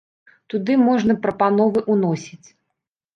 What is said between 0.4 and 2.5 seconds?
Туды можна прапановы ўносіць.